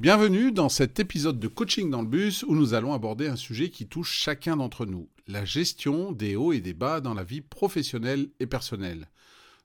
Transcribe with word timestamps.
Bienvenue 0.00 0.52
dans 0.52 0.68
cet 0.68 1.00
épisode 1.00 1.40
de 1.40 1.48
Coaching 1.48 1.90
dans 1.90 2.02
le 2.02 2.06
bus 2.06 2.44
où 2.44 2.54
nous 2.54 2.72
allons 2.72 2.92
aborder 2.92 3.26
un 3.26 3.34
sujet 3.34 3.68
qui 3.68 3.88
touche 3.88 4.12
chacun 4.12 4.56
d'entre 4.56 4.86
nous, 4.86 5.08
la 5.26 5.44
gestion 5.44 6.12
des 6.12 6.36
hauts 6.36 6.52
et 6.52 6.60
des 6.60 6.72
bas 6.72 7.00
dans 7.00 7.14
la 7.14 7.24
vie 7.24 7.40
professionnelle 7.40 8.28
et 8.38 8.46
personnelle. 8.46 9.08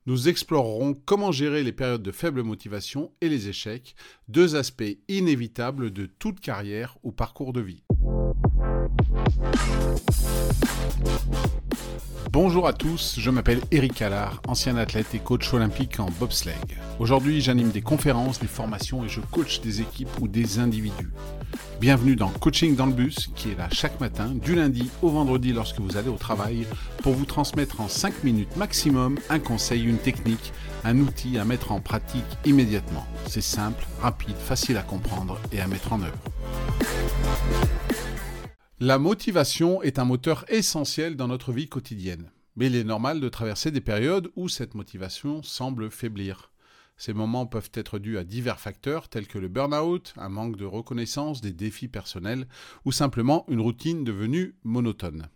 Nous 0.07 0.29
explorerons 0.29 0.95
comment 1.05 1.31
gérer 1.31 1.61
les 1.61 1.71
périodes 1.71 2.01
de 2.01 2.11
faible 2.11 2.41
motivation 2.41 3.11
et 3.21 3.29
les 3.29 3.47
échecs, 3.47 3.93
deux 4.27 4.55
aspects 4.55 4.97
inévitables 5.07 5.91
de 5.93 6.07
toute 6.07 6.39
carrière 6.39 6.97
ou 7.03 7.11
parcours 7.11 7.53
de 7.53 7.61
vie. 7.61 7.83
Bonjour 12.33 12.65
à 12.65 12.73
tous, 12.73 13.17
je 13.19 13.29
m'appelle 13.29 13.61
Eric 13.69 14.01
Allard, 14.01 14.41
ancien 14.47 14.75
athlète 14.75 15.13
et 15.13 15.19
coach 15.19 15.53
olympique 15.53 15.99
en 15.99 16.07
bobsleigh. 16.19 16.55
Aujourd'hui, 16.97 17.41
j'anime 17.41 17.69
des 17.69 17.83
conférences, 17.83 18.39
des 18.39 18.47
formations 18.47 19.05
et 19.05 19.07
je 19.07 19.21
coach 19.21 19.61
des 19.61 19.81
équipes 19.81 20.09
ou 20.19 20.27
des 20.27 20.57
individus. 20.57 21.11
Bienvenue 21.79 22.15
dans 22.15 22.29
Coaching 22.29 22.75
dans 22.75 22.87
le 22.87 22.93
bus, 22.93 23.29
qui 23.35 23.51
est 23.51 23.55
là 23.55 23.67
chaque 23.71 23.99
matin, 23.99 24.31
du 24.33 24.55
lundi 24.55 24.89
au 25.03 25.09
vendredi 25.09 25.53
lorsque 25.53 25.79
vous 25.79 25.95
allez 25.95 26.09
au 26.09 26.15
travail, 26.15 26.65
pour 27.03 27.13
vous 27.13 27.25
transmettre 27.25 27.81
en 27.81 27.87
5 27.87 28.23
minutes 28.23 28.57
maximum 28.57 29.19
un 29.29 29.37
conseil, 29.37 29.83
une 29.83 29.99
technique, 29.99 30.53
un 30.85 30.97
outil 30.97 31.37
à 31.37 31.45
mettre 31.45 31.71
en 31.71 31.81
pratique 31.81 32.25
immédiatement. 32.45 33.05
C'est 33.27 33.41
simple, 33.41 33.85
rapide, 34.01 34.37
facile 34.37 34.77
à 34.77 34.81
comprendre 34.81 35.37
et 35.51 35.61
à 35.61 35.67
mettre 35.67 35.93
en 35.93 36.01
œuvre. 36.01 36.17
La 38.85 38.99
motivation 38.99 39.81
est 39.81 39.97
un 39.97 40.03
moteur 40.03 40.43
essentiel 40.49 41.15
dans 41.15 41.29
notre 41.29 41.53
vie 41.53 41.69
quotidienne, 41.69 42.33
mais 42.57 42.65
il 42.65 42.75
est 42.75 42.83
normal 42.83 43.21
de 43.21 43.29
traverser 43.29 43.71
des 43.71 43.79
périodes 43.79 44.29
où 44.35 44.49
cette 44.49 44.75
motivation 44.75 45.41
semble 45.41 45.89
faiblir. 45.89 46.51
Ces 46.97 47.13
moments 47.13 47.45
peuvent 47.45 47.71
être 47.75 47.97
dus 47.97 48.17
à 48.17 48.25
divers 48.25 48.59
facteurs 48.59 49.07
tels 49.07 49.27
que 49.27 49.39
le 49.39 49.47
burn-out, 49.47 50.13
un 50.17 50.27
manque 50.27 50.57
de 50.57 50.65
reconnaissance, 50.65 51.39
des 51.39 51.53
défis 51.53 51.87
personnels 51.87 52.45
ou 52.83 52.91
simplement 52.91 53.45
une 53.47 53.61
routine 53.61 54.03
devenue 54.03 54.57
monotone. 54.65 55.29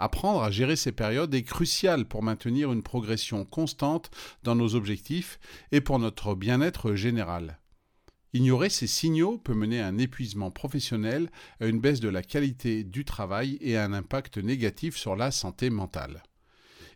Apprendre 0.00 0.42
à 0.42 0.50
gérer 0.50 0.74
ces 0.74 0.90
périodes 0.90 1.32
est 1.32 1.44
crucial 1.44 2.06
pour 2.06 2.24
maintenir 2.24 2.72
une 2.72 2.82
progression 2.82 3.44
constante 3.44 4.10
dans 4.42 4.56
nos 4.56 4.74
objectifs 4.74 5.38
et 5.70 5.80
pour 5.80 6.00
notre 6.00 6.34
bien-être 6.34 6.96
général. 6.96 7.60
Ignorer 8.34 8.68
ces 8.68 8.88
signaux 8.88 9.38
peut 9.38 9.54
mener 9.54 9.80
à 9.80 9.86
un 9.86 9.96
épuisement 9.96 10.50
professionnel, 10.50 11.30
à 11.60 11.66
une 11.66 11.78
baisse 11.78 12.00
de 12.00 12.08
la 12.08 12.24
qualité 12.24 12.82
du 12.82 13.04
travail 13.04 13.58
et 13.60 13.76
à 13.76 13.84
un 13.84 13.92
impact 13.92 14.38
négatif 14.38 14.96
sur 14.96 15.14
la 15.14 15.30
santé 15.30 15.70
mentale. 15.70 16.24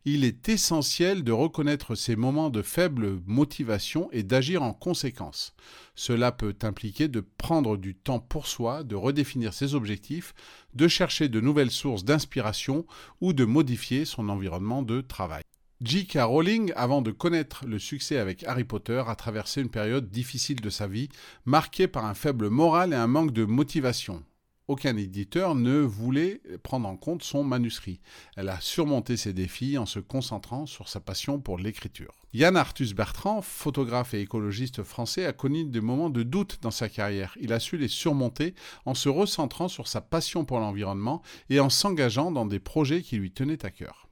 Il 0.04 0.24
est 0.24 0.48
essentiel 0.48 1.22
de 1.22 1.30
reconnaître 1.30 1.94
ces 1.94 2.16
moments 2.16 2.50
de 2.50 2.60
faible 2.60 3.20
motivation 3.24 4.08
et 4.10 4.24
d'agir 4.24 4.64
en 4.64 4.72
conséquence. 4.72 5.54
Cela 5.94 6.32
peut 6.32 6.56
impliquer 6.62 7.06
de 7.06 7.20
prendre 7.20 7.76
du 7.76 7.94
temps 7.94 8.18
pour 8.18 8.48
soi, 8.48 8.82
de 8.82 8.96
redéfinir 8.96 9.54
ses 9.54 9.76
objectifs, 9.76 10.34
de 10.74 10.88
chercher 10.88 11.28
de 11.28 11.40
nouvelles 11.40 11.70
sources 11.70 12.04
d'inspiration 12.04 12.84
ou 13.20 13.32
de 13.32 13.44
modifier 13.44 14.04
son 14.06 14.28
environnement 14.28 14.82
de 14.82 15.02
travail. 15.02 15.44
J.K. 15.80 16.18
Rowling, 16.22 16.72
avant 16.74 17.02
de 17.02 17.12
connaître 17.12 17.64
le 17.64 17.78
succès 17.78 18.18
avec 18.18 18.42
Harry 18.42 18.64
Potter, 18.64 19.00
a 19.06 19.14
traversé 19.14 19.60
une 19.60 19.70
période 19.70 20.10
difficile 20.10 20.60
de 20.60 20.70
sa 20.70 20.88
vie, 20.88 21.08
marquée 21.44 21.86
par 21.86 22.04
un 22.04 22.14
faible 22.14 22.48
moral 22.48 22.92
et 22.92 22.96
un 22.96 23.06
manque 23.06 23.30
de 23.30 23.44
motivation. 23.44 24.24
Aucun 24.66 24.96
éditeur 24.96 25.54
ne 25.54 25.78
voulait 25.78 26.42
prendre 26.64 26.88
en 26.88 26.96
compte 26.96 27.22
son 27.22 27.44
manuscrit. 27.44 28.00
Elle 28.36 28.48
a 28.48 28.60
surmonté 28.60 29.16
ces 29.16 29.32
défis 29.32 29.78
en 29.78 29.86
se 29.86 30.00
concentrant 30.00 30.66
sur 30.66 30.88
sa 30.88 30.98
passion 30.98 31.38
pour 31.38 31.58
l'écriture. 31.58 32.12
Yann 32.32 32.56
Arthus 32.56 32.92
Bertrand, 32.92 33.40
photographe 33.40 34.14
et 34.14 34.20
écologiste 34.20 34.82
français, 34.82 35.26
a 35.26 35.32
connu 35.32 35.64
des 35.64 35.80
moments 35.80 36.10
de 36.10 36.24
doute 36.24 36.58
dans 36.60 36.72
sa 36.72 36.88
carrière. 36.88 37.38
Il 37.40 37.52
a 37.52 37.60
su 37.60 37.76
les 37.76 37.86
surmonter 37.86 38.56
en 38.84 38.94
se 38.94 39.08
recentrant 39.08 39.68
sur 39.68 39.86
sa 39.86 40.00
passion 40.00 40.44
pour 40.44 40.58
l'environnement 40.58 41.22
et 41.50 41.60
en 41.60 41.70
s'engageant 41.70 42.32
dans 42.32 42.46
des 42.46 42.58
projets 42.58 43.02
qui 43.02 43.16
lui 43.16 43.30
tenaient 43.30 43.64
à 43.64 43.70
cœur. 43.70 44.07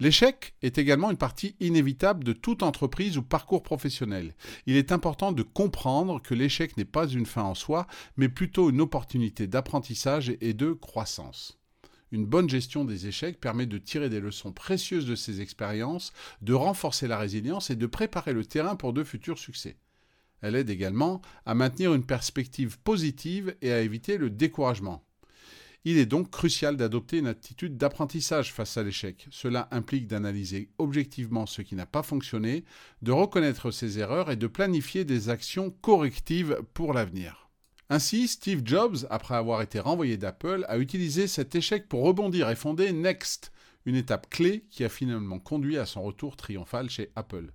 L'échec 0.00 0.54
est 0.62 0.78
également 0.78 1.10
une 1.10 1.16
partie 1.16 1.56
inévitable 1.58 2.22
de 2.22 2.32
toute 2.32 2.62
entreprise 2.62 3.18
ou 3.18 3.22
parcours 3.22 3.64
professionnel. 3.64 4.36
Il 4.66 4.76
est 4.76 4.92
important 4.92 5.32
de 5.32 5.42
comprendre 5.42 6.22
que 6.22 6.34
l'échec 6.34 6.76
n'est 6.76 6.84
pas 6.84 7.08
une 7.08 7.26
fin 7.26 7.42
en 7.42 7.56
soi, 7.56 7.88
mais 8.16 8.28
plutôt 8.28 8.70
une 8.70 8.80
opportunité 8.80 9.48
d'apprentissage 9.48 10.32
et 10.40 10.54
de 10.54 10.72
croissance. 10.72 11.58
Une 12.12 12.26
bonne 12.26 12.48
gestion 12.48 12.84
des 12.84 13.08
échecs 13.08 13.40
permet 13.40 13.66
de 13.66 13.76
tirer 13.76 14.08
des 14.08 14.20
leçons 14.20 14.52
précieuses 14.52 15.04
de 15.06 15.16
ces 15.16 15.40
expériences, 15.40 16.12
de 16.42 16.54
renforcer 16.54 17.08
la 17.08 17.18
résilience 17.18 17.70
et 17.70 17.76
de 17.76 17.86
préparer 17.86 18.32
le 18.32 18.44
terrain 18.44 18.76
pour 18.76 18.92
de 18.92 19.02
futurs 19.02 19.38
succès. 19.38 19.76
Elle 20.40 20.54
aide 20.54 20.70
également 20.70 21.20
à 21.44 21.54
maintenir 21.54 21.92
une 21.92 22.06
perspective 22.06 22.78
positive 22.78 23.56
et 23.62 23.72
à 23.72 23.80
éviter 23.80 24.16
le 24.16 24.30
découragement. 24.30 25.04
Il 25.90 25.96
est 25.96 26.04
donc 26.04 26.30
crucial 26.30 26.76
d'adopter 26.76 27.16
une 27.16 27.28
attitude 27.28 27.78
d'apprentissage 27.78 28.52
face 28.52 28.76
à 28.76 28.82
l'échec. 28.82 29.26
Cela 29.30 29.68
implique 29.70 30.06
d'analyser 30.06 30.68
objectivement 30.76 31.46
ce 31.46 31.62
qui 31.62 31.76
n'a 31.76 31.86
pas 31.86 32.02
fonctionné, 32.02 32.66
de 33.00 33.10
reconnaître 33.10 33.70
ses 33.70 33.98
erreurs 33.98 34.30
et 34.30 34.36
de 34.36 34.46
planifier 34.46 35.06
des 35.06 35.30
actions 35.30 35.70
correctives 35.80 36.60
pour 36.74 36.92
l'avenir. 36.92 37.48
Ainsi, 37.88 38.28
Steve 38.28 38.60
Jobs, 38.66 39.06
après 39.08 39.36
avoir 39.36 39.62
été 39.62 39.80
renvoyé 39.80 40.18
d'Apple, 40.18 40.66
a 40.68 40.76
utilisé 40.76 41.26
cet 41.26 41.54
échec 41.54 41.88
pour 41.88 42.04
rebondir 42.04 42.50
et 42.50 42.54
fonder 42.54 42.92
Next, 42.92 43.50
une 43.86 43.96
étape 43.96 44.28
clé 44.28 44.66
qui 44.68 44.84
a 44.84 44.90
finalement 44.90 45.38
conduit 45.38 45.78
à 45.78 45.86
son 45.86 46.02
retour 46.02 46.36
triomphal 46.36 46.90
chez 46.90 47.10
Apple. 47.16 47.50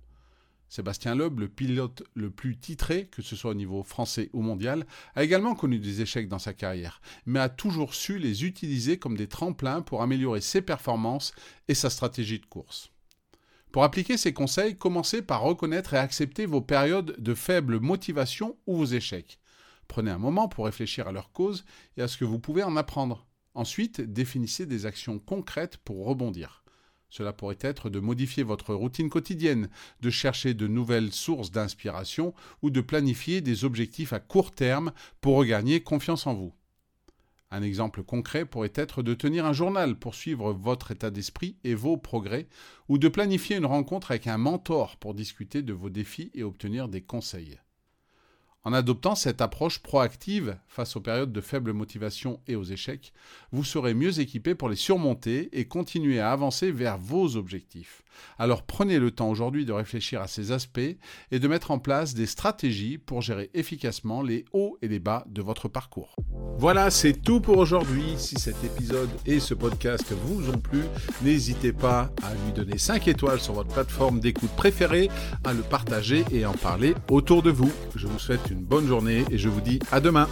Sébastien 0.68 1.14
Loeb, 1.14 1.40
le 1.40 1.48
pilote 1.48 2.02
le 2.14 2.30
plus 2.30 2.56
titré, 2.56 3.06
que 3.06 3.22
ce 3.22 3.36
soit 3.36 3.52
au 3.52 3.54
niveau 3.54 3.82
français 3.82 4.30
ou 4.32 4.42
mondial, 4.42 4.86
a 5.14 5.22
également 5.22 5.54
connu 5.54 5.78
des 5.78 6.00
échecs 6.00 6.28
dans 6.28 6.38
sa 6.38 6.52
carrière, 6.52 7.00
mais 7.26 7.40
a 7.40 7.48
toujours 7.48 7.94
su 7.94 8.18
les 8.18 8.44
utiliser 8.44 8.98
comme 8.98 9.16
des 9.16 9.28
tremplins 9.28 9.82
pour 9.82 10.02
améliorer 10.02 10.40
ses 10.40 10.62
performances 10.62 11.32
et 11.68 11.74
sa 11.74 11.90
stratégie 11.90 12.40
de 12.40 12.46
course. 12.46 12.90
Pour 13.70 13.84
appliquer 13.84 14.16
ces 14.16 14.32
conseils, 14.32 14.76
commencez 14.76 15.20
par 15.20 15.42
reconnaître 15.42 15.94
et 15.94 15.98
accepter 15.98 16.46
vos 16.46 16.60
périodes 16.60 17.16
de 17.18 17.34
faible 17.34 17.80
motivation 17.80 18.56
ou 18.66 18.76
vos 18.76 18.84
échecs. 18.84 19.40
Prenez 19.88 20.10
un 20.10 20.18
moment 20.18 20.48
pour 20.48 20.66
réfléchir 20.66 21.08
à 21.08 21.12
leur 21.12 21.32
cause 21.32 21.64
et 21.96 22.02
à 22.02 22.08
ce 22.08 22.16
que 22.16 22.24
vous 22.24 22.38
pouvez 22.38 22.62
en 22.62 22.76
apprendre. 22.76 23.26
Ensuite, 23.54 24.00
définissez 24.00 24.66
des 24.66 24.86
actions 24.86 25.18
concrètes 25.18 25.76
pour 25.78 26.06
rebondir. 26.06 26.63
Cela 27.10 27.32
pourrait 27.32 27.58
être 27.60 27.90
de 27.90 28.00
modifier 28.00 28.42
votre 28.42 28.74
routine 28.74 29.08
quotidienne, 29.08 29.68
de 30.00 30.10
chercher 30.10 30.54
de 30.54 30.66
nouvelles 30.66 31.12
sources 31.12 31.50
d'inspiration 31.50 32.34
ou 32.62 32.70
de 32.70 32.80
planifier 32.80 33.40
des 33.40 33.64
objectifs 33.64 34.12
à 34.12 34.20
court 34.20 34.52
terme 34.52 34.92
pour 35.20 35.36
regagner 35.36 35.80
confiance 35.80 36.26
en 36.26 36.34
vous. 36.34 36.54
Un 37.50 37.62
exemple 37.62 38.02
concret 38.02 38.46
pourrait 38.46 38.72
être 38.74 39.02
de 39.04 39.14
tenir 39.14 39.46
un 39.46 39.52
journal 39.52 39.96
pour 39.96 40.16
suivre 40.16 40.52
votre 40.52 40.90
état 40.90 41.12
d'esprit 41.12 41.56
et 41.62 41.76
vos 41.76 41.96
progrès, 41.96 42.48
ou 42.88 42.98
de 42.98 43.06
planifier 43.06 43.56
une 43.56 43.66
rencontre 43.66 44.10
avec 44.10 44.26
un 44.26 44.38
mentor 44.38 44.96
pour 44.96 45.14
discuter 45.14 45.62
de 45.62 45.72
vos 45.72 45.88
défis 45.88 46.32
et 46.34 46.42
obtenir 46.42 46.88
des 46.88 47.02
conseils. 47.02 47.60
En 48.66 48.72
adoptant 48.72 49.14
cette 49.14 49.42
approche 49.42 49.80
proactive 49.80 50.56
face 50.68 50.96
aux 50.96 51.00
périodes 51.00 51.32
de 51.32 51.40
faible 51.42 51.74
motivation 51.74 52.40
et 52.46 52.56
aux 52.56 52.64
échecs, 52.64 53.12
vous 53.52 53.62
serez 53.62 53.92
mieux 53.92 54.20
équipé 54.20 54.54
pour 54.54 54.70
les 54.70 54.76
surmonter 54.76 55.50
et 55.52 55.66
continuer 55.66 56.18
à 56.18 56.32
avancer 56.32 56.72
vers 56.72 56.96
vos 56.96 57.36
objectifs. 57.36 58.02
Alors 58.38 58.62
prenez 58.62 58.98
le 58.98 59.10
temps 59.10 59.28
aujourd'hui 59.28 59.66
de 59.66 59.72
réfléchir 59.72 60.22
à 60.22 60.28
ces 60.28 60.52
aspects 60.52 60.80
et 61.30 61.38
de 61.38 61.48
mettre 61.48 61.72
en 61.72 61.78
place 61.78 62.14
des 62.14 62.26
stratégies 62.26 62.96
pour 62.96 63.20
gérer 63.20 63.50
efficacement 63.52 64.22
les 64.22 64.44
hauts 64.52 64.78
et 64.80 64.88
les 64.88 64.98
bas 64.98 65.24
de 65.28 65.42
votre 65.42 65.68
parcours. 65.68 66.16
Voilà, 66.56 66.90
c'est 66.90 67.20
tout 67.20 67.40
pour 67.40 67.58
aujourd'hui. 67.58 68.14
Si 68.16 68.36
cet 68.36 68.62
épisode 68.64 69.10
et 69.26 69.40
ce 69.40 69.54
podcast 69.54 70.12
vous 70.12 70.48
ont 70.48 70.58
plu, 70.58 70.82
n'hésitez 71.22 71.72
pas 71.72 72.10
à 72.22 72.32
lui 72.32 72.52
donner 72.54 72.78
5 72.78 73.08
étoiles 73.08 73.40
sur 73.40 73.54
votre 73.54 73.72
plateforme 73.74 74.20
d'écoute 74.20 74.52
préférée, 74.56 75.10
à 75.42 75.52
le 75.52 75.62
partager 75.62 76.24
et 76.30 76.46
en 76.46 76.52
parler 76.52 76.94
autour 77.10 77.42
de 77.42 77.50
vous. 77.50 77.70
Je 77.96 78.06
vous 78.06 78.18
souhaite 78.18 78.53
une 78.54 78.64
bonne 78.64 78.86
journée 78.86 79.24
et 79.30 79.38
je 79.38 79.48
vous 79.48 79.60
dis 79.60 79.78
à 79.90 80.00
demain. 80.00 80.28